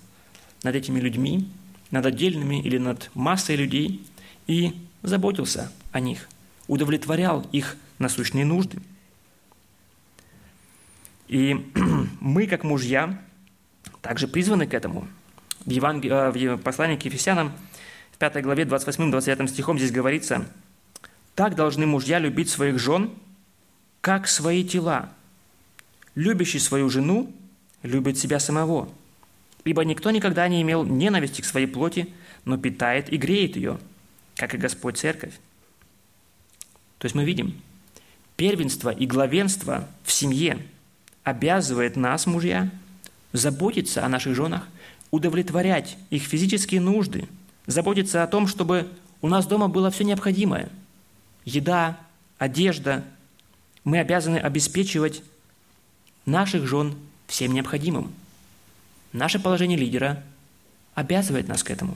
[0.63, 1.47] над этими людьми,
[1.91, 4.05] над отдельными или над массой людей
[4.47, 6.27] и заботился о них,
[6.67, 8.79] удовлетворял их насущные нужды–
[11.29, 11.63] и
[12.19, 13.17] мы, как мужья,
[14.01, 15.07] также призваны к этому.
[15.65, 16.03] В, Еванг...
[16.05, 17.53] Э, в послании к Ефесянам,
[18.19, 20.45] 5 главе 28-29 стихом здесь говорится,
[21.35, 23.11] «Так должны мужья любить своих жен,
[24.01, 25.09] как свои тела.
[26.15, 27.33] Любящий свою жену
[27.81, 28.89] любит себя самого.
[29.63, 32.13] Ибо никто никогда не имел ненависти к своей плоти,
[32.45, 33.79] но питает и греет ее,
[34.35, 35.33] как и Господь Церковь».
[36.97, 37.61] То есть мы видим,
[38.35, 40.59] первенство и главенство в семье–
[41.29, 42.69] обязывает нас, мужья,
[43.33, 44.67] заботиться о наших женах,
[45.11, 47.27] удовлетворять их физические нужды,
[47.69, 48.89] заботиться о том, чтобы
[49.21, 50.69] у нас дома было все необходимое.
[51.45, 51.99] Еда,
[52.37, 53.05] одежда.
[53.83, 55.23] Мы обязаны обеспечивать
[56.25, 56.95] наших жен
[57.27, 58.11] всем необходимым.
[59.13, 60.23] Наше положение лидера
[60.95, 61.95] обязывает нас к этому.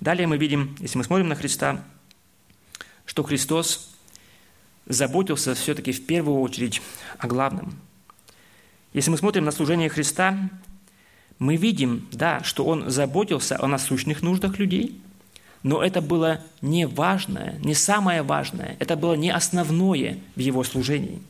[0.00, 1.84] Далее мы видим, если мы смотрим на Христа,
[3.04, 3.90] что Христос
[4.86, 6.80] заботился все-таки в первую очередь
[7.18, 7.78] о главном.
[8.94, 10.48] Если мы смотрим на служение Христа,
[11.38, 15.00] мы видим, да, что Он заботился о насущных нуждах людей,
[15.62, 21.20] но это было не важное, не самое важное, это было не основное в Его служении.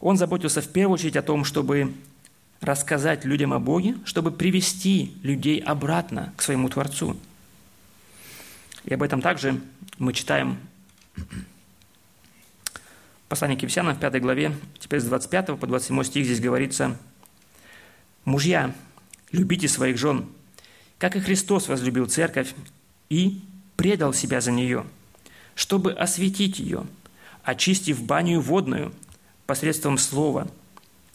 [0.00, 1.94] Он заботился в первую очередь о том, чтобы
[2.60, 7.16] рассказать людям о Боге, чтобы привести людей обратно к своему Творцу.
[8.84, 9.60] И об этом также
[9.98, 10.58] мы читаем
[13.30, 16.98] Послание к Ефесянам в 5 главе, теперь с 25 по 27 стих здесь говорится,
[18.24, 18.74] «Мужья,
[19.32, 20.26] любите своих жен,
[20.98, 22.54] как и Христос возлюбил церковь
[23.08, 23.40] и
[23.76, 24.84] предал себя за нее,
[25.54, 26.86] чтобы осветить ее,
[27.42, 28.92] очистив баню водную
[29.46, 30.48] посредством слова,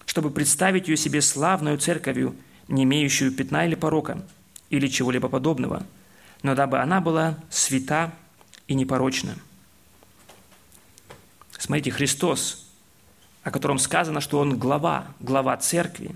[0.06, 2.36] чтобы представить ее себе славную церковью,
[2.68, 4.26] не имеющую пятна или порока,
[4.70, 5.86] или чего-либо подобного,
[6.42, 8.14] но дабы она была свята
[8.68, 9.36] и непорочна».
[11.58, 12.68] Смотрите, Христос,
[13.44, 16.12] о котором сказано, что Он глава, глава церкви,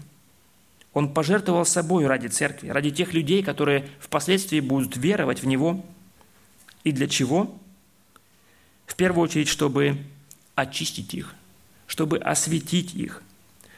[0.93, 5.85] Он пожертвовал собой ради церкви, ради тех людей, которые впоследствии будут веровать в Него.
[6.83, 7.55] И для чего?
[8.85, 9.97] В первую очередь, чтобы
[10.55, 11.35] очистить их,
[11.85, 13.21] чтобы осветить их,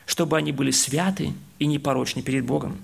[0.05, 2.81] чтобы они были святы и непорочны перед Богом.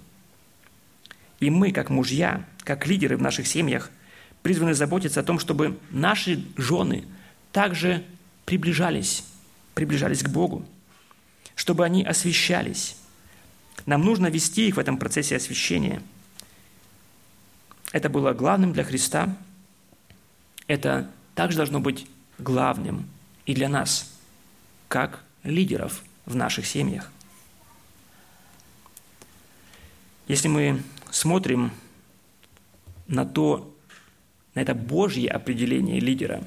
[1.40, 3.92] И мы, как мужья, как лидеры в наших семьях,
[4.44, 7.06] призваны заботиться о том, чтобы наши жены
[7.52, 8.04] также
[8.46, 9.24] приближались,
[9.74, 10.66] приближались к Богу,
[11.56, 12.98] чтобы они освещались.
[13.86, 16.02] Нам нужно вести их в этом процессе освящения.
[17.92, 19.36] Это было главным для Христа.
[20.68, 22.08] Это также должно быть
[22.38, 23.10] главным
[23.46, 24.12] и для нас,
[24.88, 27.10] как лидеров в наших семьях.
[30.28, 31.72] Если мы смотрим
[33.08, 33.74] на то,
[34.54, 36.44] на это Божье определение лидера,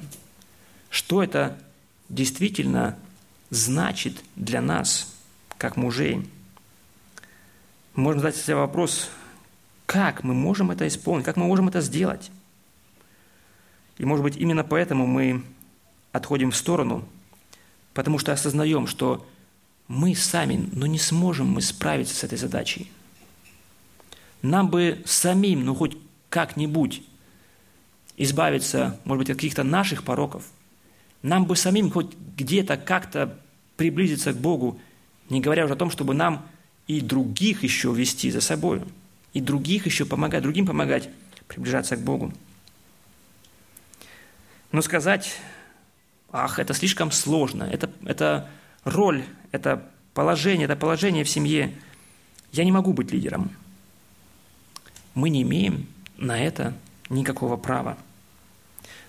[0.91, 1.57] что это
[2.09, 2.97] действительно
[3.49, 5.15] значит для нас,
[5.57, 6.29] как мужей,
[7.95, 9.09] можем задать себе вопрос,
[9.85, 12.31] как мы можем это исполнить, как мы можем это сделать.
[13.97, 15.43] И, может быть, именно поэтому мы
[16.11, 17.07] отходим в сторону,
[17.93, 19.27] потому что осознаем, что
[19.87, 22.91] мы сами, ну не сможем мы справиться с этой задачей–
[24.41, 25.97] нам бы самим, ну хоть
[26.29, 27.03] как-нибудь
[28.17, 30.45] избавиться, может быть, от каких-то наших пороков.
[31.21, 33.37] Нам бы самим хоть где-то как-то
[33.77, 34.79] приблизиться к Богу,
[35.29, 36.45] не говоря уже о том, чтобы нам
[36.87, 38.81] и других еще вести за собой,
[39.33, 41.09] и других еще помогать, другим помогать
[41.47, 42.33] приближаться к Богу.
[44.71, 45.33] Но сказать,
[46.31, 48.49] ах, это слишком сложно, это, это
[48.83, 51.73] роль, это положение, это положение в семье,
[52.51, 53.51] я не могу быть лидером–
[55.13, 56.73] мы не имеем на это
[57.09, 57.97] никакого права.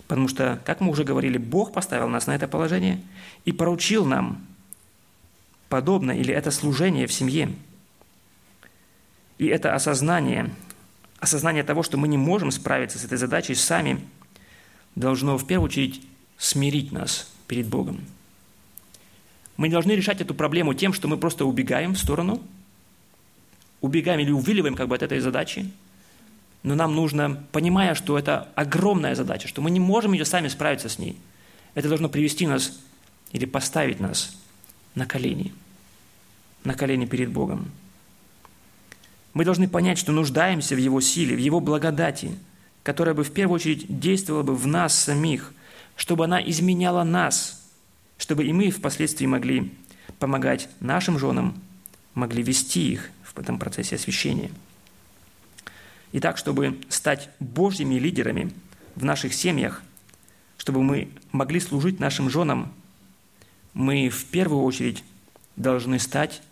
[0.09, 3.01] Потому что, как мы уже говорили, Бог поставил нас на это положение
[3.45, 4.45] и поручил нам
[5.73, 7.51] подобно или это служение в семье.
[9.39, 10.51] И это осознание,
[11.19, 13.99] осознание того, что мы не можем справиться с этой задачей сами,
[14.97, 16.03] должно в первую очередь
[16.37, 18.03] смирить нас перед Богом.
[19.57, 22.43] Мы не должны решать эту проблему тем, что мы просто убегаем в сторону,
[23.81, 25.71] убегаем или увиливаем как бы от этой задачи–
[26.63, 30.89] но нам нужно, понимая, что это огромная задача, что мы не можем ее сами справиться
[30.89, 31.19] с ней,
[31.75, 32.81] это должно привести нас
[33.33, 34.37] или поставить нас
[34.95, 35.53] на колени,
[36.65, 37.71] на колени перед Богом.
[39.35, 42.37] Мы должны понять, что нуждаемся в Его силе, в Его благодати,
[42.83, 45.53] которая бы в первую очередь действовала бы в нас самих,
[45.97, 47.63] чтобы она изменяла нас,
[48.19, 49.73] чтобы и мы впоследствии могли
[50.19, 51.55] помогать нашим женам,
[52.15, 54.51] могли вести их в этом процессе освящения–
[56.13, 58.53] и так, чтобы стать Божьими лидерами
[58.95, 59.83] в наших семьях,
[60.59, 62.73] чтобы мы могли служить нашим женам,
[63.75, 65.03] мы в первую очередь
[65.57, 66.43] должны стать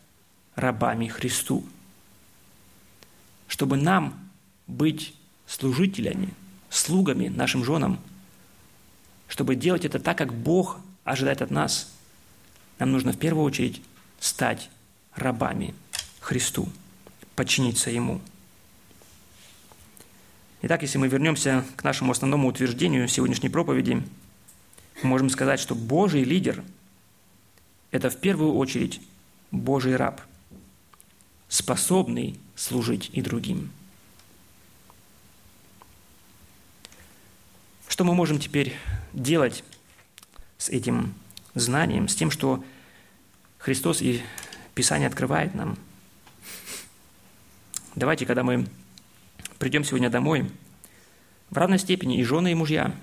[0.60, 1.64] рабами Христу.
[3.48, 4.30] Чтобы нам
[4.66, 5.14] быть
[5.46, 6.34] служителями,
[6.68, 7.98] слугами нашим женам,
[9.28, 11.92] чтобы делать это так, как Бог ожидает от нас,
[12.78, 13.82] нам нужно в первую очередь
[14.20, 14.70] стать
[15.14, 15.74] рабами
[16.20, 16.68] Христу,
[17.34, 18.20] подчиниться Ему–
[20.62, 24.02] Итак, если мы вернемся к нашему основному утверждению сегодняшней проповеди,
[25.02, 26.62] мы можем сказать, что Божий лидер–
[27.92, 29.00] это в первую очередь
[29.50, 30.20] Божий раб,
[31.50, 33.70] способный служить и другим.
[37.88, 38.76] Что мы можем теперь
[39.12, 39.64] делать
[40.56, 41.12] с этим
[41.54, 42.64] знанием, с тем, что
[43.58, 44.22] Христос и
[44.74, 45.76] Писание открывает нам?
[47.96, 48.66] Давайте, когда мы
[49.58, 50.48] придем сегодня домой,
[51.50, 52.94] в равной степени и жены, и мужья,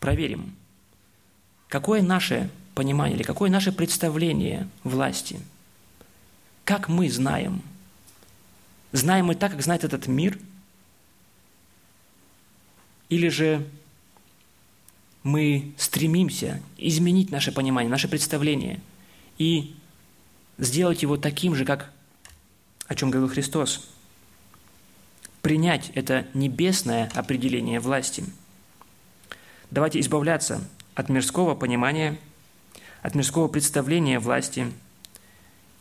[0.00, 0.56] проверим,
[1.68, 5.38] какое наше понимание или какое наше представление власти,
[6.68, 7.62] как мы знаем.
[8.92, 10.38] Знаем мы так, как знает этот мир?
[13.08, 13.66] Или же
[15.22, 18.82] мы стремимся изменить наше понимание, наше представление
[19.38, 19.74] и
[20.58, 21.90] сделать его таким же, как
[22.86, 23.88] о чем говорил Христос–
[25.40, 28.24] принять это небесное определение власти.
[29.70, 30.62] Давайте избавляться
[30.94, 32.18] от мирского понимания,
[33.00, 34.70] от мирского представления власти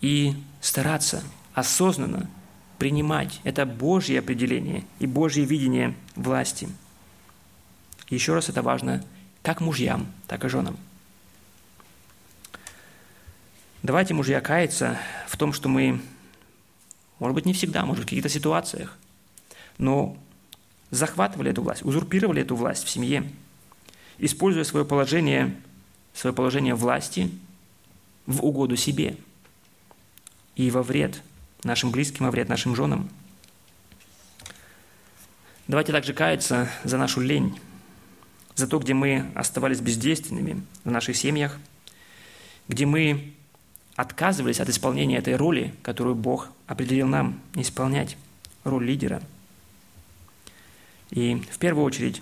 [0.01, 1.23] и стараться
[1.53, 2.29] осознанно
[2.77, 6.67] принимать это Божье определение и Божье видение власти.
[8.09, 9.03] еще раз это важно
[9.41, 10.77] как мужьям, так и женам.
[13.83, 16.01] Давайте, мужья, каяться в том, что мы,
[17.19, 18.97] может быть, не всегда, может в каких-то ситуациях
[19.77, 20.17] но
[20.89, 23.29] захватывали эту власть, узурпировали эту власть в семье,
[24.17, 25.55] используя свое положение,
[26.13, 27.31] свое положение власти
[28.25, 29.17] в угоду себе
[30.57, 31.21] и во вред
[31.63, 33.09] нашим близким, во вред нашим женам.
[35.69, 37.57] Давайте также каяться за нашу лень,
[38.55, 41.57] за то, где мы оставались бездейственными в наших семьях,
[42.67, 43.33] где мы
[43.95, 48.17] отказывались от исполнения этой роли, которую Бог определил нам исполнять,
[48.65, 49.23] роль лидера–
[51.11, 52.21] и в первую очередь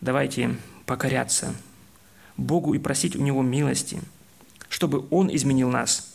[0.00, 1.54] Давайте покоряться
[2.36, 4.00] Богу и просить у Него милости,
[4.68, 6.11] чтобы Он изменил нас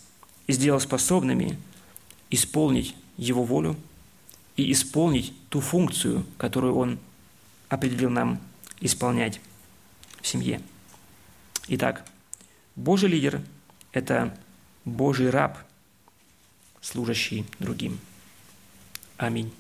[0.48, 1.58] и сделал способными
[2.30, 3.76] исполнить Его волю
[4.56, 7.00] и исполнить ту функцию, которую Он
[7.70, 8.40] определил нам
[8.80, 9.40] исполнять
[10.22, 10.62] в семье.
[11.68, 12.06] Итак,
[12.76, 13.42] Божий лидер–
[13.92, 14.38] это
[14.86, 15.58] Божий раб,
[16.82, 18.00] служащий другим.
[19.18, 19.52] Аминь.